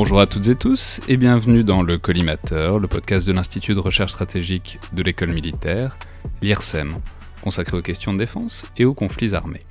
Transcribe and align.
Bonjour 0.00 0.20
à 0.20 0.28
toutes 0.28 0.46
et 0.46 0.54
tous 0.54 1.00
et 1.08 1.16
bienvenue 1.16 1.64
dans 1.64 1.82
le 1.82 1.98
Collimateur, 1.98 2.78
le 2.78 2.86
podcast 2.86 3.26
de 3.26 3.32
l'Institut 3.32 3.74
de 3.74 3.80
recherche 3.80 4.12
stratégique 4.12 4.78
de 4.92 5.02
l'école 5.02 5.32
militaire, 5.32 5.98
l'IRSEM, 6.40 6.94
consacré 7.42 7.76
aux 7.76 7.82
questions 7.82 8.12
de 8.12 8.18
défense 8.18 8.64
et 8.76 8.84
aux 8.84 8.94
conflits 8.94 9.34
armés. 9.34 9.66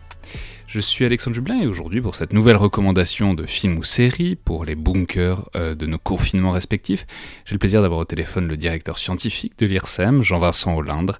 Je 0.67 0.81
suis 0.81 1.05
Alexandre 1.05 1.33
Jublin 1.33 1.61
et 1.61 1.65
aujourd'hui 1.65 2.01
pour 2.01 2.13
cette 2.13 2.33
nouvelle 2.33 2.57
recommandation 2.57 3.35
de 3.35 3.45
film 3.45 3.77
ou 3.77 3.83
série 3.83 4.35
pour 4.35 4.65
les 4.65 4.75
bunkers 4.75 5.49
euh, 5.55 5.75
de 5.75 5.85
nos 5.85 5.97
confinements 5.97 6.51
respectifs, 6.51 7.07
j'ai 7.45 7.55
le 7.55 7.59
plaisir 7.59 7.81
d'avoir 7.81 8.01
au 8.01 8.05
téléphone 8.05 8.49
le 8.49 8.57
directeur 8.57 8.99
scientifique 8.99 9.57
de 9.57 9.65
l'IRSEM, 9.65 10.23
Jean-Vincent 10.23 10.75
Hollindre, 10.75 11.19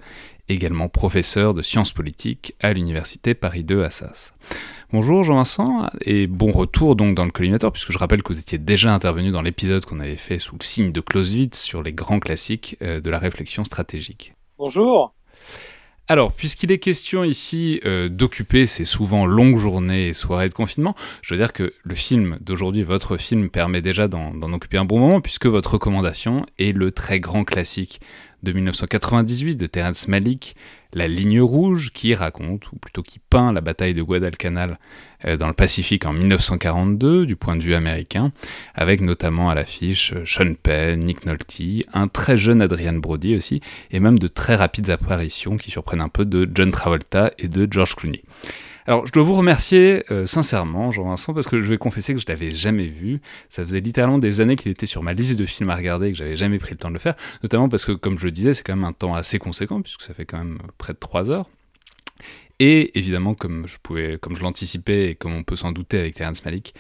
également 0.50 0.90
professeur 0.90 1.54
de 1.54 1.62
sciences 1.62 1.94
politiques 1.94 2.56
à 2.60 2.74
l'université 2.74 3.36
Paris 3.36 3.64
2 3.64 3.84
Assas. 3.84 4.34
Bonjour 4.94 5.26
Jean-Vincent 5.26 5.90
et 6.06 6.28
bon 6.28 6.50
retour 6.50 6.96
donc 6.96 7.14
dans 7.14 7.26
le 7.26 7.32
collimateur 7.32 7.74
puisque 7.74 7.92
je 7.92 7.98
rappelle 7.98 8.24
que 8.24 8.32
vous 8.32 8.40
étiez 8.40 8.58
déjà 8.58 8.94
intervenu 8.94 9.32
dans 9.32 9.42
l'épisode 9.42 9.86
qu'on 9.86 10.00
avait 10.00 10.16
fait 10.16 10.40
sous 10.40 10.56
le 10.58 10.64
signe 10.64 10.94
de 10.94 11.02
Clausewitz 11.02 11.62
sur 11.62 11.84
les 11.84 11.92
grands 11.92 12.22
classiques 12.22 12.78
euh, 12.82 13.02
de 13.02 13.10
la 13.10 13.20
réflexion 13.20 13.66
stratégique. 13.66 14.34
Bonjour. 14.58 15.14
Alors, 16.08 16.32
puisqu'il 16.32 16.72
est 16.72 16.80
question 16.80 17.26
ici 17.26 17.82
euh, 17.86 18.08
d'occuper 18.08 18.66
ces 18.66 18.86
souvent 18.86 19.26
longues 19.26 19.58
journées 19.58 20.08
et 20.08 20.14
soirées 20.14 20.48
de 20.48 20.54
confinement, 20.54 20.96
je 21.22 21.34
veux 21.34 21.38
dire 21.38 21.52
que 21.52 21.74
le 21.84 21.96
film 21.96 22.38
d'aujourd'hui, 22.40 22.84
votre 22.84 23.18
film, 23.18 23.50
permet 23.50 23.82
déjà 23.82 24.08
d'en 24.08 24.54
occuper 24.54 24.78
un 24.78 24.86
bon 24.86 25.00
moment, 25.00 25.20
puisque 25.20 25.48
votre 25.48 25.74
recommandation 25.74 26.46
est 26.60 26.72
le 26.72 26.94
très 26.94 27.20
grand 27.20 27.44
classique 27.44 28.00
de 28.42 28.54
1998 28.54 29.58
de 29.58 29.66
Terence 29.66 30.08
Malick, 30.08 30.56
La 30.94 31.08
ligne 31.08 31.42
rouge, 31.42 31.92
qui 31.92 32.16
raconte, 32.16 32.72
ou 32.72 32.78
plutôt 32.78 33.04
qui 33.04 33.20
peint 33.20 33.52
la 33.52 33.62
bataille 33.62 33.94
de 33.94 34.02
Guadalcanal 34.02 34.80
euh, 35.26 35.38
dans 35.38 35.48
le 35.48 35.54
Pacifique 35.54 36.06
en 36.06 36.14
1942, 36.14 37.26
du 37.26 37.36
point 37.36 37.56
de 37.56 37.64
vue 37.64 37.76
américain, 37.76 38.32
avec 38.74 39.02
notamment 39.02 39.50
à 39.50 39.56
l'affiche 39.56 40.14
euh, 40.14 40.24
Sean 40.26 40.54
Penn, 40.54 41.04
Nick 41.04 41.26
Nolte, 41.26 41.62
un 41.94 42.08
très 42.08 42.38
jeune 42.38 42.62
Adrian 42.62 42.94
Brody 42.94 43.36
aussi, 43.36 43.62
et 43.92 44.00
même 44.00 44.20
de 44.20 44.28
très 44.28 44.56
rapides 44.56 44.90
apparitions 44.90 45.58
qui 45.58 45.72
surprennent 45.72 46.02
un 46.02 46.10
peu 46.10 46.26
de 46.26 46.50
John 46.54 46.72
Travolta 46.72 47.32
et 47.38 47.48
de 47.48 47.68
George 47.70 47.96
Clooney. 47.96 48.24
Alors, 48.88 49.06
je 49.06 49.12
dois 49.12 49.24
vous 49.24 49.36
remercier 49.36 50.06
euh, 50.12 50.26
sincèrement, 50.26 50.92
Jean-Vincent, 50.92 51.34
parce 51.34 51.46
que 51.48 51.62
je 51.62 51.68
vais 51.68 51.78
confesser 51.78 52.14
que 52.14 52.22
je 52.22 52.26
l'avais 52.30 52.52
jamais 52.52 52.88
vu. 52.88 53.20
Ça 53.50 53.62
faisait 53.64 53.82
littéralement 53.82 54.18
des 54.18 54.40
années 54.40 54.56
qu'il 54.56 54.72
était 54.72 54.86
sur 54.86 55.04
ma 55.04 55.12
liste 55.12 55.38
de 55.38 55.46
films 55.46 55.70
à 55.70 55.76
regarder 55.76 56.08
et 56.08 56.12
que 56.14 56.18
j'avais 56.18 56.38
jamais 56.38 56.58
pris 56.58 56.72
le 56.72 56.78
temps 56.78 56.88
de 56.88 56.94
le 56.94 57.00
faire. 57.00 57.16
Notamment 57.44 57.68
parce 57.68 57.84
que, 57.84 57.92
comme 57.92 58.18
je 58.18 58.24
le 58.24 58.32
disais, 58.32 58.54
c'est 58.54 58.64
quand 58.64 58.78
même 58.78 58.86
un 58.86 58.94
temps 58.94 59.14
assez 59.14 59.40
conséquent, 59.40 59.82
puisque 59.82 60.04
ça 60.04 60.14
fait 60.14 60.26
quand 60.26 60.38
même 60.38 60.60
près 60.78 60.94
de 60.94 61.00
3 61.00 61.30
heures. 61.30 61.50
Et 62.60 62.98
évidemment, 62.98 63.36
comme 63.36 63.68
je 63.68 63.76
pouvais, 63.84 64.18
comme 64.20 64.38
je 64.38 64.42
l'anticipais 64.42 65.12
et 65.12 65.16
comme 65.16 65.36
on 65.36 65.44
peut 65.44 65.58
s'en 65.58 65.74
douter 65.74 66.00
avec 66.00 66.16
Terrence 66.16 66.44
Malick, 66.46 66.74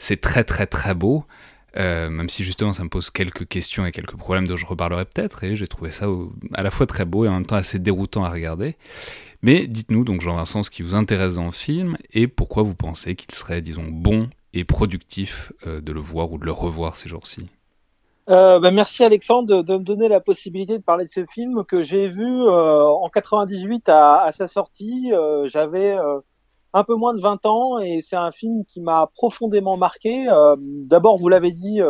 c'est 0.00 0.20
très 0.20 0.42
très 0.42 0.66
très 0.66 0.94
beau. 0.94 1.24
Euh, 1.78 2.10
même 2.10 2.28
si 2.28 2.44
justement 2.44 2.74
ça 2.74 2.84
me 2.84 2.90
pose 2.90 3.08
quelques 3.08 3.48
questions 3.48 3.86
et 3.86 3.92
quelques 3.92 4.16
problèmes 4.16 4.46
dont 4.46 4.58
je 4.58 4.66
reparlerai 4.66 5.06
peut-être, 5.06 5.42
et 5.44 5.56
j'ai 5.56 5.68
trouvé 5.68 5.90
ça 5.90 6.06
à 6.52 6.62
la 6.62 6.70
fois 6.70 6.86
très 6.86 7.06
beau 7.06 7.24
et 7.24 7.28
en 7.28 7.32
même 7.32 7.46
temps 7.46 7.56
assez 7.56 7.78
déroutant 7.78 8.24
à 8.24 8.28
regarder. 8.30 8.76
Mais 9.42 9.66
dites-nous 9.66 10.04
donc 10.04 10.20
Jean-Vincent 10.20 10.62
ce 10.62 10.70
qui 10.70 10.82
vous 10.82 10.94
intéresse 10.94 11.34
dans 11.34 11.46
le 11.46 11.50
film 11.50 11.96
et 12.12 12.28
pourquoi 12.28 12.62
vous 12.62 12.74
pensez 12.74 13.16
qu'il 13.16 13.34
serait, 13.34 13.60
disons, 13.60 13.86
bon 13.88 14.28
et 14.54 14.64
productif 14.64 15.52
euh, 15.66 15.80
de 15.80 15.92
le 15.92 16.00
voir 16.00 16.30
ou 16.32 16.38
de 16.38 16.44
le 16.44 16.52
revoir 16.52 16.96
ces 16.96 17.08
jours-ci? 17.08 17.48
Euh, 18.30 18.60
bah, 18.60 18.70
merci 18.70 19.02
Alexandre 19.02 19.64
de, 19.64 19.72
me 19.72 19.82
donner 19.82 20.06
la 20.06 20.20
possibilité 20.20 20.78
de 20.78 20.82
parler 20.84 21.06
de 21.06 21.10
ce 21.10 21.26
film 21.26 21.64
que 21.64 21.82
j'ai 21.82 22.06
vu 22.06 22.24
euh, 22.24 22.84
en 22.86 23.08
98 23.08 23.88
à, 23.88 24.28
sa 24.30 24.46
sortie. 24.46 25.10
J'avais 25.46 25.96
un 26.72 26.84
peu 26.84 26.94
moins 26.94 27.12
de 27.12 27.20
20 27.20 27.44
ans 27.44 27.78
et 27.80 28.00
c'est 28.00 28.16
un 28.16 28.30
film 28.30 28.64
qui 28.64 28.80
m'a 28.80 29.10
profondément 29.16 29.76
marqué. 29.76 30.26
D'abord, 30.58 31.16
vous 31.18 31.28
l'avez 31.28 31.50
dit, 31.50 31.80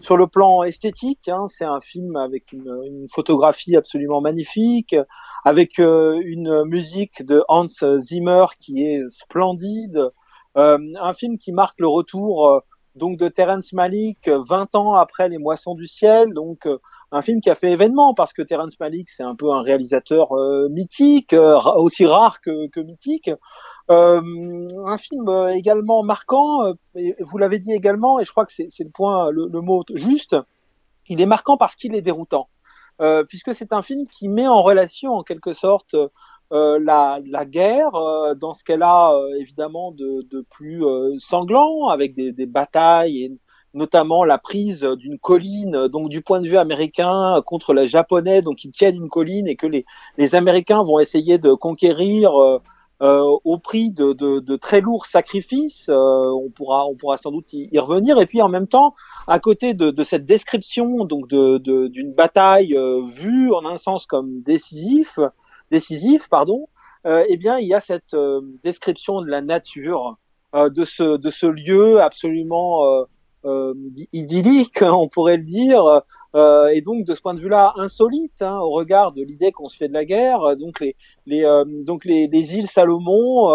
sur 0.00 0.16
le 0.16 0.26
plan 0.26 0.62
esthétique, 0.64 1.28
hein, 1.28 1.46
c'est 1.46 1.64
un 1.64 1.80
film 1.80 2.16
avec 2.16 2.52
une, 2.52 3.06
photographie 3.12 3.76
absolument 3.76 4.20
magnifique, 4.20 4.96
avec 5.44 5.78
euh, 5.78 6.20
une 6.24 6.64
musique 6.64 7.24
de 7.24 7.44
Hans 7.48 7.68
Zimmer 8.00 8.46
qui 8.58 8.84
est 8.84 9.02
splendide, 9.10 10.10
euh, 10.56 10.78
un 11.00 11.12
film 11.12 11.38
qui 11.38 11.52
marque 11.52 11.78
le 11.78 11.88
retour 11.88 12.48
euh, 12.48 12.60
donc 12.94 13.18
de 13.18 13.28
Terence 13.28 13.72
Malick 13.72 14.28
20 14.28 14.74
ans 14.74 14.94
après 14.94 15.28
Les 15.28 15.38
Moissons 15.38 15.74
du 15.74 15.86
ciel, 15.86 16.32
donc 16.32 16.68
un 17.10 17.22
film 17.22 17.40
qui 17.40 17.50
a 17.50 17.56
fait 17.56 17.72
événement 17.72 18.14
parce 18.14 18.32
que 18.32 18.40
Terence 18.40 18.78
Malick 18.78 19.10
c'est 19.10 19.24
un 19.24 19.34
peu 19.34 19.50
un 19.52 19.62
réalisateur 19.62 20.28
mythique, 20.70 21.34
aussi 21.34 22.06
rare 22.06 22.40
que, 22.40 22.68
que 22.68 22.78
mythique. 22.78 23.30
Euh, 23.90 24.68
un 24.86 24.96
film 24.96 25.28
également 25.52 26.04
marquant, 26.04 26.72
vous 26.94 27.38
l'avez 27.38 27.58
dit 27.58 27.72
également, 27.72 28.20
et 28.20 28.24
je 28.24 28.30
crois 28.30 28.46
que 28.46 28.52
c'est 28.52 28.70
le 28.78 28.90
point, 28.90 29.28
le, 29.32 29.48
le, 29.48 29.60
mot 29.60 29.82
juste, 29.94 30.36
il 31.08 31.20
est 31.20 31.26
marquant 31.26 31.56
parce 31.56 31.74
qu'il 31.74 31.96
est 31.96 32.00
déroutant. 32.00 32.48
Euh, 33.00 33.24
puisque 33.24 33.54
c'est 33.54 33.72
un 33.72 33.82
film 33.82 34.06
qui 34.06 34.28
met 34.28 34.46
en 34.46 34.62
relation 34.62 35.14
en 35.14 35.22
quelque 35.24 35.52
sorte 35.52 35.96
euh, 36.52 36.78
la, 36.80 37.18
la, 37.26 37.44
guerre 37.44 37.94
euh, 37.96 38.34
dans 38.36 38.54
ce 38.54 38.62
qu'elle 38.62 38.84
a 38.84 39.12
évidemment 39.40 39.90
de, 39.90 40.22
de 40.30 40.46
plus 40.48 40.84
sanglant, 41.18 41.88
avec 41.88 42.14
des, 42.14 42.30
des, 42.32 42.46
batailles 42.46 43.24
et 43.24 43.32
notamment 43.72 44.24
la 44.24 44.38
prise 44.38 44.82
d'une 44.82 45.18
colline, 45.18 45.88
donc 45.88 46.08
du 46.08 46.22
point 46.22 46.40
de 46.40 46.46
vue 46.46 46.56
américain 46.56 47.42
contre 47.44 47.74
les 47.74 47.88
Japonais, 47.88 48.42
donc 48.42 48.62
ils 48.64 48.70
tiennent 48.70 48.96
une 48.96 49.08
colline 49.08 49.48
et 49.48 49.56
que 49.56 49.66
les, 49.66 49.84
les 50.16 50.36
Américains 50.36 50.84
vont 50.84 51.00
essayer 51.00 51.38
de 51.38 51.52
conquérir 51.52 52.30
euh, 53.02 53.22
au 53.44 53.58
prix 53.58 53.90
de, 53.90 54.12
de, 54.12 54.38
de, 54.38 54.56
très 54.56 54.80
lourds 54.80 55.06
sacrifices. 55.06 55.88
Euh, 55.88 55.94
on 55.94 56.50
pourra, 56.50 56.86
on 56.86 56.94
pourra 56.94 57.16
sans 57.16 57.32
doute 57.32 57.52
y, 57.52 57.68
y, 57.72 57.78
revenir. 57.78 58.20
Et 58.20 58.26
puis 58.26 58.40
en 58.40 58.48
même 58.48 58.68
temps, 58.68 58.94
à 59.26 59.40
côté 59.40 59.74
de, 59.74 59.90
de 59.90 60.04
cette 60.04 60.24
description 60.24 61.04
donc 61.04 61.26
d'une 61.28 62.12
bataille 62.12 62.76
euh, 62.76 63.02
vue 63.06 63.52
en 63.52 63.66
un 63.66 63.78
sens 63.78 64.06
comme 64.06 64.42
décisif, 64.42 65.18
décisif, 65.70 66.28
pardon, 66.28 66.68
eh 67.06 67.36
bien 67.36 67.58
il 67.58 67.66
y 67.66 67.74
a 67.74 67.80
cette 67.80 68.16
description 68.62 69.20
de 69.20 69.26
la 69.26 69.42
nature, 69.42 70.16
de 70.54 70.84
ce 70.84 71.18
de 71.18 71.30
ce 71.30 71.46
lieu 71.46 72.00
absolument 72.00 72.86
euh, 72.86 73.04
idyllique, 74.12 74.80
on 74.82 75.08
pourrait 75.08 75.36
le 75.36 75.42
dire, 75.42 76.02
euh, 76.34 76.68
et 76.68 76.80
donc 76.80 77.04
de 77.04 77.14
ce 77.14 77.20
point 77.20 77.34
de 77.34 77.40
vue-là 77.40 77.74
insolite 77.76 78.42
hein, 78.42 78.58
au 78.58 78.70
regard 78.70 79.12
de 79.12 79.22
l'idée 79.22 79.52
qu'on 79.52 79.68
se 79.68 79.76
fait 79.76 79.88
de 79.88 79.92
la 79.92 80.04
guerre. 80.04 80.56
Donc 80.56 80.80
les, 80.80 80.96
les 81.26 81.44
euh, 81.44 81.64
donc 81.66 82.04
les, 82.04 82.26
les, 82.26 82.56
îles 82.56 82.66
Salomon, 82.66 83.50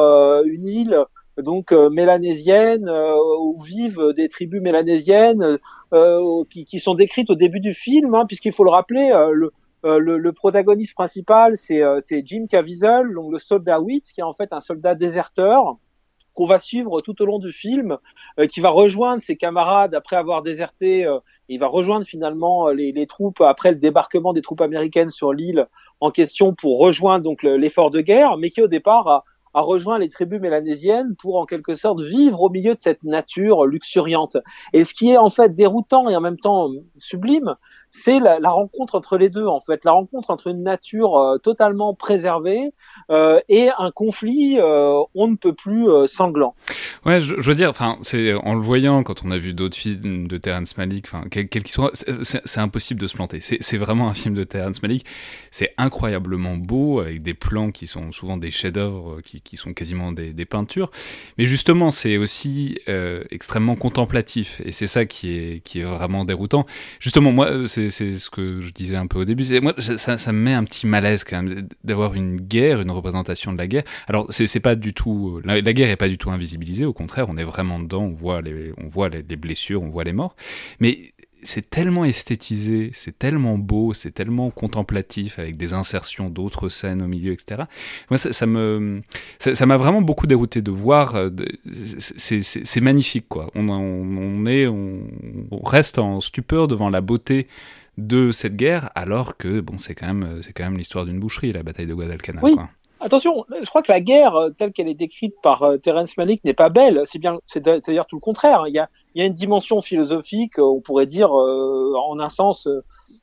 une 0.45 0.65
île 0.65 0.97
donc 1.37 1.71
mélanésienne 1.71 2.89
où 2.89 3.61
vivent 3.63 4.13
des 4.15 4.27
tribus 4.27 4.61
mélanésiennes 4.61 5.57
qui, 6.49 6.65
qui, 6.65 6.79
sont 6.79 6.95
décrites 6.95 7.29
au 7.29 7.35
début 7.35 7.61
du 7.61 7.73
film, 7.73 8.13
hein, 8.13 8.25
puisqu'il 8.25 8.51
faut 8.51 8.63
le 8.63 8.71
rappeler, 8.71 9.09
le, 9.31 9.51
le, 9.83 10.17
le, 10.17 10.33
protagoniste 10.33 10.93
principal, 10.93 11.55
c'est 11.57 11.81
Jim 12.25 12.45
Caviezel, 12.49 13.13
donc 13.13 13.31
le 13.31 13.39
soldat 13.39 13.79
Witt, 13.79 14.11
qui 14.11 14.21
est 14.21 14.23
en 14.23 14.33
fait 14.33 14.51
un 14.51 14.59
soldat 14.59 14.95
déserteur, 14.95 15.77
qu'on 16.39 16.45
va 16.45 16.57
suivre 16.57 17.01
tout 17.01 17.21
au 17.21 17.25
long 17.25 17.37
du 17.37 17.51
film, 17.51 17.97
euh, 18.39 18.47
qui 18.47 18.61
va 18.61 18.69
rejoindre 18.69 19.21
ses 19.21 19.35
camarades 19.35 19.93
après 19.93 20.15
avoir 20.15 20.41
déserté. 20.41 21.05
Euh, 21.05 21.19
il 21.49 21.59
va 21.59 21.67
rejoindre 21.67 22.05
finalement 22.05 22.69
euh, 22.69 22.73
les, 22.73 23.07
troupes 23.07 23.41
après 23.41 23.71
le 23.71 23.75
débarquement 23.75 24.31
des 24.31 24.41
troupes 24.41 24.61
américaines 24.61 25.09
sur 25.09 25.33
l'île 25.33 25.67
en 25.99 26.11
question 26.11 26.53
pour 26.53 26.79
rejoindre 26.79 27.25
donc 27.25 27.43
l'effort 27.43 27.91
de 27.91 27.99
guerre, 27.99 28.37
mais 28.37 28.51
qui 28.51 28.61
au 28.61 28.69
départ 28.69 29.05
a, 29.09 29.25
a 29.53 29.59
rejoint 29.59 29.99
les 29.99 30.07
tribus 30.07 30.39
mélanésiennes 30.39 31.13
pour 31.17 31.35
en 31.35 31.45
quelque 31.45 31.75
sorte 31.75 31.99
vivre 31.99 32.41
au 32.41 32.49
milieu 32.49 32.73
de 32.73 32.79
cette 32.79 33.03
nature 33.03 33.65
luxuriante. 33.65 34.37
Et 34.71 34.85
ce 34.85 34.93
qui 34.93 35.09
est 35.09 35.17
en 35.17 35.29
fait 35.29 35.53
déroutant 35.53 36.07
et 36.07 36.15
en 36.15 36.21
même 36.21 36.39
temps 36.39 36.69
sublime, 36.95 37.55
c'est 37.91 38.19
la, 38.19 38.37
rencontre 38.49 38.95
entre 38.95 39.17
les 39.17 39.29
deux 39.29 39.45
en 39.45 39.59
fait, 39.59 39.83
la 39.85 39.91
rencontre 39.91 40.29
entre 40.29 40.47
une 40.47 40.63
nature 40.63 41.17
euh, 41.17 41.37
totalement 41.37 41.93
préservée 41.93 42.71
euh, 43.09 43.39
et 43.49 43.69
un 43.77 43.91
conflit 43.91 44.59
euh, 44.59 45.01
on 45.15 45.27
ne 45.27 45.35
peut 45.35 45.53
plus 45.53 45.87
sanglant. 46.07 46.55
Ouais, 47.05 47.21
je, 47.21 47.35
veux 47.35 47.55
dire, 47.55 47.73
en 47.79 48.53
le 48.53 48.61
voyant 48.61 49.03
quand 49.03 49.23
on 49.25 49.31
a 49.31 49.37
vu 49.37 49.53
d'autres 49.53 49.77
films 49.77 50.27
de 50.27 50.37
Terrence 50.37 50.77
Malick, 50.77 51.05
enfin, 51.07 51.23
quel 51.29 51.47
qu'il 51.47 51.67
soit, 51.67 51.91
c'est 51.93 52.59
impossible 52.59 52.99
de 52.99 53.07
se 53.07 53.15
planter. 53.15 53.39
C'est 53.41 53.77
vraiment 53.77 54.09
un 54.09 54.13
film 54.13 54.35
de 54.35 54.43
Terrence 54.43 54.81
Malick. 54.81 55.05
C'est 55.51 55.73
incroyablement 55.77 56.57
beau 56.57 56.99
avec 56.99 57.23
des 57.23 57.33
plans 57.33 57.71
qui 57.71 57.87
sont 57.87 58.11
souvent 58.11 58.37
des 58.37 58.51
chefs-d'œuvre, 58.51 59.21
qui, 59.21 59.57
sont 59.57 59.73
quasiment 59.73 60.11
des, 60.11 60.33
des, 60.33 60.45
peintures. 60.45 60.91
Mais 61.37 61.45
justement, 61.45 61.89
c'est 61.89 62.17
aussi 62.17 62.79
extrêmement 63.31 63.75
contemplatif 63.75 64.61
et 64.65 64.71
c'est 64.71 64.87
ça 64.87 65.05
qui 65.05 65.31
est 65.31 65.63
qui 65.63 65.79
est 65.79 65.83
vraiment 65.83 66.25
déroutant. 66.25 66.65
Justement, 66.99 67.31
moi, 67.31 67.65
c'est 67.65 67.78
c'est 67.89 68.15
ce 68.15 68.29
que 68.29 68.59
je 68.59 68.71
disais 68.71 68.95
un 68.95 69.07
peu 69.07 69.19
au 69.19 69.25
début. 69.25 69.43
Moi, 69.61 69.73
ça, 69.79 70.17
ça, 70.17 70.31
me 70.33 70.39
met 70.39 70.53
un 70.53 70.63
petit 70.63 70.85
malaise 70.85 71.23
quand 71.23 71.41
même 71.41 71.67
d'avoir 71.83 72.13
une 72.13 72.37
guerre, 72.37 72.81
une 72.81 72.91
représentation 72.91 73.53
de 73.53 73.57
la 73.57 73.67
guerre. 73.67 73.83
Alors, 74.07 74.27
c'est 74.29 74.59
pas 74.59 74.75
du 74.75 74.93
tout. 74.93 75.41
La, 75.45 75.61
la, 75.61 75.73
guerre 75.73 75.89
est 75.89 75.95
pas 75.95 76.09
du 76.09 76.17
tout 76.17 76.31
invisibilisée, 76.31 76.85
au 76.85 76.93
contraire, 76.93 77.27
on 77.29 77.37
est 77.37 77.43
vraiment 77.43 77.79
dedans, 77.79 78.03
on 78.03 78.13
voit 78.13 78.41
les, 78.41 78.73
on 78.77 78.87
voit 78.87 79.09
les 79.09 79.21
blessures, 79.21 79.81
on 79.81 79.89
voit 79.89 80.03
les 80.03 80.13
morts. 80.13 80.35
Mais 80.79 80.99
c'est 81.43 81.69
tellement 81.69 82.05
esthétisé, 82.05 82.91
c'est 82.93 83.17
tellement 83.17 83.57
beau, 83.57 83.93
c'est 83.93 84.11
tellement 84.11 84.49
contemplatif 84.49 85.39
avec 85.39 85.57
des 85.57 85.73
insertions 85.73 86.29
d'autres 86.29 86.69
scènes 86.69 87.01
au 87.01 87.07
milieu, 87.07 87.31
etc. 87.31 87.63
Moi, 88.09 88.17
ça, 88.17 88.33
ça 88.33 88.45
me, 88.45 89.01
ça 89.39 89.65
m'a 89.65 89.77
vraiment 89.77 90.01
beaucoup 90.01 90.27
dérouté 90.27 90.61
de 90.61 90.71
voir. 90.71 91.15
Euh, 91.15 91.29
c'est 91.71 92.81
magnifique, 92.81 93.27
quoi. 93.27 93.49
On, 93.55 93.69
on, 93.69 93.73
on 93.75 94.45
est, 94.45 94.67
on, 94.67 95.01
reste 95.63 95.99
en 95.99 96.21
stupeur 96.21 96.67
devant 96.67 96.89
la 96.89 97.01
beauté 97.01 97.47
de 97.97 98.31
cette 98.31 98.55
guerre, 98.55 98.91
alors 98.95 99.37
que 99.37 99.59
bon, 99.59 99.77
c'est 99.77 99.93
quand 99.93 100.07
même, 100.07 100.41
c'est 100.41 100.53
quand 100.53 100.63
même 100.63 100.77
l'histoire 100.77 101.05
d'une 101.05 101.19
boucherie, 101.19 101.51
la 101.51 101.63
bataille 101.63 101.87
de 101.87 101.93
Guadalcanal. 101.93 102.43
Oui. 102.43 102.55
Attention, 103.01 103.45
je 103.49 103.69
crois 103.69 103.81
que 103.81 103.91
la 103.91 104.01
guerre 104.01 104.35
euh, 104.35 104.49
telle 104.49 104.73
qu'elle 104.73 104.89
est 104.89 104.93
décrite 104.93 105.33
par 105.41 105.63
euh, 105.63 105.77
Terence 105.77 106.17
Malick 106.17 106.43
n'est 106.43 106.53
pas 106.53 106.67
belle. 106.67 107.03
C'est 107.05 107.19
bien, 107.19 107.39
c'est 107.45 107.63
d'ailleurs 107.63 108.05
tout 108.07 108.17
le 108.17 108.21
contraire. 108.21 108.65
Il 108.67 108.73
y 108.73 108.79
a, 108.79 108.89
il 109.15 109.21
y 109.21 109.23
a 109.23 109.25
une 109.25 109.33
dimension 109.33 109.79
philosophique, 109.79 110.59
euh, 110.59 110.63
on 110.63 110.81
pourrait 110.81 111.05
dire, 111.05 111.31
en 111.31 112.19
un 112.19 112.27
sens, 112.27 112.67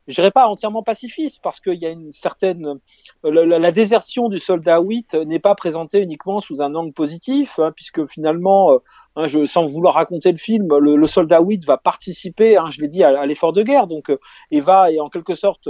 je 0.07 0.15
dirais 0.15 0.31
pas 0.31 0.47
entièrement 0.47 0.83
pacifiste, 0.83 1.41
parce 1.43 1.61
qu'il 1.61 1.75
y 1.75 1.85
a 1.85 1.91
une 1.91 2.11
certaine, 2.11 2.79
la, 3.23 3.73
désertion 3.73 4.31
du 4.31 4.39
soldat 4.39 4.81
8 4.81 5.15
n'est 5.27 5.39
pas 5.41 5.55
présentée 5.55 6.01
uniquement 6.01 6.41
sous 6.41 6.63
un 6.63 6.75
angle 6.75 6.95
positif, 6.95 7.59
hein, 7.59 7.71
puisque 7.75 8.07
finalement, 8.07 8.79
hein, 9.17 9.27
je, 9.27 9.45
sans 9.45 9.67
vouloir 9.67 9.95
raconter 9.95 10.31
le 10.33 10.39
film, 10.39 10.75
le, 10.79 11.07
soldat 11.07 11.41
8 11.43 11.67
va 11.67 11.77
participer, 11.77 12.57
hein, 12.57 12.71
je 12.71 12.81
l'ai 12.81 12.89
dit, 12.89 13.05
à, 13.05 13.21
à 13.21 13.27
l'effort 13.27 13.53
de 13.53 13.63
guerre, 13.63 13.87
donc 13.87 14.11
et 14.51 14.61
va 14.61 14.91
et 14.91 15.01
en 15.01 15.11
quelque 15.11 15.35
sorte, 15.35 15.69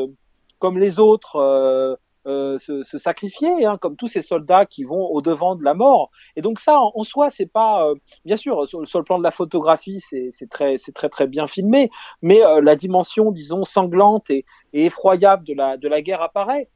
comme 0.61 0.79
les 0.79 1.01
autres 1.01 1.99
euh, 2.27 2.59
se, 2.59 2.83
sacrifier, 2.99 3.65
hein, 3.65 3.79
comme 3.81 3.95
tous 3.97 4.09
ces 4.09 4.23
soldats 4.23 4.67
qui 4.67 4.83
vont 4.83 5.07
au 5.07 5.23
devant 5.23 5.55
de 5.55 5.63
la 5.63 5.75
mort. 5.75 6.11
Et 6.35 6.43
donc 6.43 6.59
ça, 6.59 6.81
en, 6.81 7.03
soi, 7.05 7.31
c'est 7.31 7.47
pas, 7.47 7.87
euh, 7.87 7.95
bien 8.25 8.37
sûr, 8.37 8.67
sur, 8.67 8.81
le 8.81 9.05
plan 9.05 9.19
de 9.19 9.23
la 9.23 9.31
photographie, 9.31 10.01
c'est 10.01 10.51
très, 10.51 10.77
c'est 10.79 10.93
très 10.93 11.09
très 11.09 11.27
bien 11.27 11.47
filmé, 11.47 11.91
mais 12.23 12.43
euh, 12.43 12.61
la 12.61 12.75
dimension, 12.75 13.31
disons, 13.31 13.65
sanglante 13.65 14.29
et, 14.31 14.45
et, 14.73 14.87
effroyable 14.87 15.45
de 15.45 15.55
la 15.55 15.77
de 15.77 15.89
la 15.89 16.03
guerre 16.03 16.23
apparaît. 16.23 16.69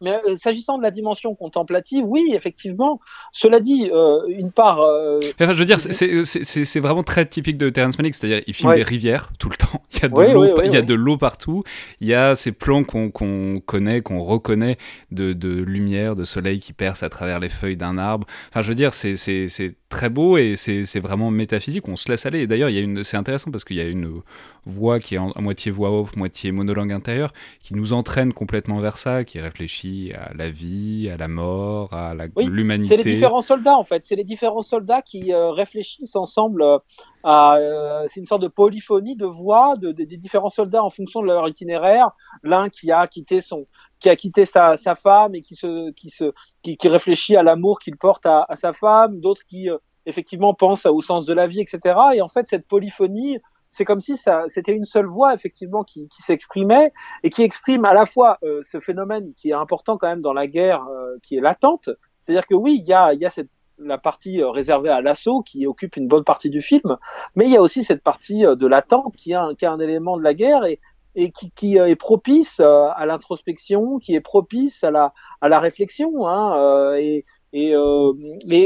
Mais 0.00 0.20
euh, 0.28 0.36
s'agissant 0.36 0.78
de 0.78 0.82
la 0.82 0.90
dimension 0.90 1.34
contemplative, 1.34 2.04
oui, 2.06 2.32
effectivement. 2.34 3.00
Cela 3.32 3.60
dit, 3.60 3.90
euh, 3.92 4.20
une 4.28 4.52
part. 4.52 4.80
Euh, 4.80 5.18
enfin, 5.40 5.52
je 5.52 5.58
veux 5.58 5.64
dire, 5.64 5.80
c'est 5.80 6.80
vraiment 6.80 7.02
très 7.02 7.26
typique 7.26 7.58
de 7.58 7.68
Terrence 7.70 7.98
Malick, 7.98 8.14
c'est-à-dire 8.14 8.42
il 8.46 8.54
filme 8.54 8.74
des 8.74 8.82
rivières 8.82 9.30
tout 9.38 9.48
le 9.48 9.56
temps. 9.56 9.82
Il 9.98 10.02
y 10.02 10.04
a 10.04 10.08
de 10.08 10.32
l'eau, 10.32 10.62
il 10.64 10.72
y 10.72 10.76
a 10.76 10.82
de 10.82 10.94
l'eau 10.94 11.16
partout. 11.16 11.64
Il 12.00 12.06
y 12.06 12.14
a 12.14 12.36
ces 12.36 12.52
plans 12.52 12.84
qu'on 12.84 13.10
connaît, 13.10 14.00
qu'on 14.00 14.22
reconnaît 14.22 14.76
de, 15.10 15.32
de, 15.32 15.48
lumière, 15.48 16.14
de 16.14 16.22
soleil 16.22 16.60
qui 16.60 16.72
perce 16.72 17.02
à 17.02 17.08
travers 17.08 17.40
les 17.40 17.48
feuilles 17.48 17.76
d'un 17.76 17.98
arbre. 17.98 18.24
Enfin, 18.50 18.62
je 18.62 18.68
veux 18.68 18.76
dire, 18.76 18.94
c'est 18.94 19.16
très 19.88 20.08
beau 20.08 20.38
et 20.38 20.54
c'est 20.56 21.00
vraiment 21.00 21.32
métaphysique. 21.32 21.88
On 21.88 21.96
se 21.96 22.08
laisse 22.08 22.26
aller. 22.26 22.42
Et 22.42 22.46
d'ailleurs, 22.46 22.70
il 22.70 22.76
y 22.76 22.78
a 22.78 22.82
une, 22.82 23.02
c'est 23.02 23.16
intéressant 23.16 23.50
parce 23.50 23.64
qu'il 23.64 23.76
y 23.76 23.80
a 23.80 23.86
une 23.86 24.20
voix 24.64 25.00
qui 25.00 25.16
est 25.16 25.18
en, 25.18 25.32
à 25.32 25.40
moitié 25.40 25.72
voix 25.72 25.90
off, 25.90 26.14
moitié 26.14 26.52
monologue 26.52 26.92
intérieur, 26.92 27.32
qui 27.60 27.74
nous 27.74 27.92
entraîne 27.92 28.32
complètement 28.32 28.78
vers 28.80 28.98
ça, 28.98 29.24
qui 29.24 29.40
réfléchit 29.40 29.87
à 30.14 30.32
la 30.34 30.50
vie, 30.50 31.10
à 31.12 31.16
la 31.16 31.28
mort, 31.28 31.92
à 31.92 32.14
l'humanité. 32.36 32.88
c'est 32.88 33.02
les 33.02 33.14
différents 33.14 33.40
soldats 33.40 33.76
en 33.76 33.84
fait. 33.84 34.04
C'est 34.04 34.16
les 34.16 34.24
différents 34.24 34.62
soldats 34.62 35.02
qui 35.02 35.32
euh, 35.32 35.50
réfléchissent 35.50 36.16
ensemble 36.16 36.62
euh, 36.62 36.78
à. 37.22 37.56
Euh, 37.56 38.04
c'est 38.08 38.20
une 38.20 38.26
sorte 38.26 38.42
de 38.42 38.48
polyphonie 38.48 39.16
de 39.16 39.26
voix 39.26 39.74
de, 39.76 39.92
des 39.92 40.16
différents 40.16 40.48
soldats 40.48 40.82
en 40.82 40.90
fonction 40.90 41.20
de 41.20 41.26
leur 41.26 41.48
itinéraire. 41.48 42.10
L'un 42.42 42.68
qui 42.68 42.92
a 42.92 43.06
quitté 43.06 43.40
son 43.40 43.66
qui 44.00 44.08
a 44.08 44.16
quitté 44.16 44.44
sa, 44.44 44.76
sa 44.76 44.94
femme 44.94 45.34
et 45.34 45.42
qui 45.42 45.54
se 45.54 45.90
qui 45.92 46.10
se 46.10 46.32
qui, 46.62 46.76
qui 46.76 46.88
réfléchit 46.88 47.36
à 47.36 47.42
l'amour 47.42 47.78
qu'il 47.80 47.96
porte 47.96 48.26
à, 48.26 48.46
à, 48.48 48.56
sa 48.56 48.72
femme, 48.72 49.20
d'autres 49.20 49.42
qui 49.48 49.68
effectivement 50.06 50.54
pensent 50.54 50.86
au 50.86 51.00
sens 51.00 51.26
de 51.26 51.34
la 51.34 51.46
vie, 51.46 51.60
etc. 51.60 51.98
Et 52.14 52.22
en 52.22 52.28
fait, 52.28 52.48
cette 52.48 52.66
polyphonie 52.66 53.38
c'est 53.70 53.84
comme 53.84 54.00
si 54.00 54.16
ça, 54.16 54.44
c'était 54.48 54.72
une 54.72 54.84
seule 54.84 55.06
voix 55.06 55.34
effectivement 55.34 55.84
qui, 55.84 56.08
qui 56.08 56.22
s'exprimait 56.22 56.92
et 57.22 57.30
qui 57.30 57.42
exprime 57.42 57.84
à 57.84 57.94
la 57.94 58.06
fois 58.06 58.38
euh, 58.42 58.60
ce 58.62 58.80
phénomène 58.80 59.32
qui 59.36 59.50
est 59.50 59.54
important 59.54 59.98
quand 59.98 60.08
même 60.08 60.22
dans 60.22 60.32
la 60.32 60.46
guerre, 60.46 60.84
euh, 60.84 61.16
qui 61.22 61.36
est 61.36 61.40
latente. 61.40 61.90
C'est-à-dire 62.24 62.46
que 62.46 62.54
oui, 62.54 62.80
il 62.82 62.88
y 62.88 62.92
a, 62.92 63.12
y 63.14 63.26
a 63.26 63.30
cette, 63.30 63.50
la 63.78 63.98
partie 63.98 64.40
euh, 64.40 64.50
réservée 64.50 64.88
à 64.88 65.00
l'assaut 65.00 65.42
qui 65.42 65.66
occupe 65.66 65.96
une 65.96 66.08
bonne 66.08 66.24
partie 66.24 66.50
du 66.50 66.60
film, 66.60 66.96
mais 67.36 67.44
il 67.44 67.52
y 67.52 67.56
a 67.56 67.62
aussi 67.62 67.84
cette 67.84 68.02
partie 68.02 68.42
de 68.42 68.66
l'attente 68.66 69.14
qui 69.16 69.34
un, 69.34 69.54
qui 69.54 69.64
est 69.64 69.68
un 69.68 69.80
élément 69.80 70.16
de 70.16 70.22
la 70.22 70.34
guerre 70.34 70.64
et, 70.64 70.80
et 71.14 71.30
qui, 71.30 71.50
qui 71.50 71.76
est 71.76 71.96
propice 71.96 72.60
à 72.60 73.04
l'introspection, 73.06 73.98
qui 73.98 74.14
est 74.14 74.20
propice 74.20 74.82
à 74.84 74.90
la, 74.90 75.12
à 75.40 75.48
la 75.48 75.58
réflexion. 75.60 76.26
Hein, 76.26 76.94
et, 76.96 77.24
et, 77.52 77.74
euh, 77.74 78.12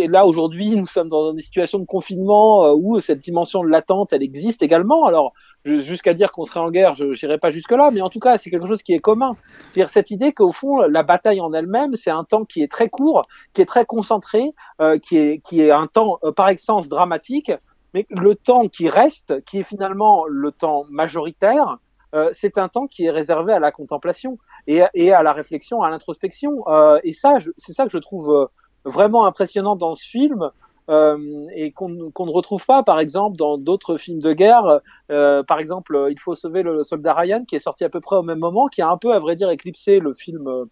là 0.08 0.26
aujourd'hui, 0.26 0.76
nous 0.76 0.86
sommes 0.86 1.08
dans 1.08 1.32
une 1.32 1.38
situation 1.38 1.78
de 1.78 1.84
confinement 1.84 2.64
euh, 2.64 2.74
où 2.74 2.98
cette 3.00 3.20
dimension 3.20 3.62
de 3.62 3.68
l'attente, 3.68 4.12
elle 4.12 4.22
existe 4.22 4.62
également. 4.62 5.06
Alors 5.06 5.32
jusqu'à 5.64 6.14
dire 6.14 6.32
qu'on 6.32 6.44
serait 6.44 6.60
en 6.60 6.70
guerre, 6.70 6.94
je 6.94 7.04
n'irai 7.04 7.38
pas 7.38 7.50
jusque 7.50 7.70
là, 7.70 7.90
mais 7.92 8.00
en 8.00 8.10
tout 8.10 8.18
cas, 8.18 8.38
c'est 8.38 8.50
quelque 8.50 8.66
chose 8.66 8.82
qui 8.82 8.92
est 8.92 8.98
commun. 8.98 9.36
C'est-à-dire 9.72 9.88
cette 9.88 10.10
idée 10.10 10.32
qu'au 10.32 10.50
fond, 10.50 10.80
la 10.80 11.04
bataille 11.04 11.40
en 11.40 11.52
elle-même, 11.52 11.94
c'est 11.94 12.10
un 12.10 12.24
temps 12.24 12.44
qui 12.44 12.62
est 12.62 12.70
très 12.70 12.88
court, 12.88 13.26
qui 13.54 13.62
est 13.62 13.66
très 13.66 13.84
concentré, 13.84 14.52
euh, 14.80 14.98
qui 14.98 15.16
est 15.16 15.38
qui 15.38 15.60
est 15.60 15.70
un 15.70 15.86
temps 15.86 16.18
euh, 16.24 16.32
par 16.32 16.48
excellence 16.48 16.88
dramatique, 16.88 17.52
mais 17.94 18.06
le 18.10 18.34
temps 18.34 18.66
qui 18.68 18.88
reste, 18.88 19.44
qui 19.44 19.60
est 19.60 19.62
finalement 19.62 20.24
le 20.26 20.50
temps 20.50 20.86
majoritaire, 20.90 21.78
euh, 22.14 22.30
c'est 22.32 22.58
un 22.58 22.68
temps 22.68 22.86
qui 22.86 23.04
est 23.04 23.10
réservé 23.10 23.52
à 23.52 23.58
la 23.58 23.70
contemplation 23.70 24.38
et, 24.66 24.82
et 24.94 25.12
à 25.12 25.22
la 25.22 25.32
réflexion, 25.32 25.82
à 25.82 25.90
l'introspection. 25.90 26.64
Euh, 26.66 26.98
et 27.04 27.12
ça, 27.12 27.34
c'est 27.56 27.72
ça 27.72 27.84
que 27.84 27.90
je 27.90 27.98
trouve 27.98 28.48
vraiment 28.84 29.26
impressionnant 29.26 29.76
dans 29.76 29.94
ce 29.94 30.04
film. 30.04 30.50
Euh, 30.90 31.46
et 31.54 31.70
qu'on 31.70 31.88
ne 31.88 32.30
retrouve 32.30 32.66
pas, 32.66 32.82
par 32.82 32.98
exemple, 32.98 33.36
dans 33.36 33.56
d'autres 33.56 33.96
films 33.96 34.18
de 34.18 34.32
guerre. 34.32 34.80
Euh, 35.10 35.44
par 35.44 35.60
exemple, 35.60 36.08
Il 36.10 36.18
faut 36.18 36.34
sauver 36.34 36.62
le 36.64 36.82
soldat 36.82 37.14
Ryan, 37.14 37.44
qui 37.44 37.54
est 37.54 37.60
sorti 37.60 37.84
à 37.84 37.88
peu 37.88 38.00
près 38.00 38.16
au 38.16 38.22
même 38.22 38.40
moment, 38.40 38.66
qui 38.66 38.82
a 38.82 38.90
un 38.90 38.96
peu, 38.96 39.12
à 39.14 39.20
vrai 39.20 39.36
dire, 39.36 39.48
éclipsé 39.50 40.00
le 40.00 40.12
film 40.12 40.66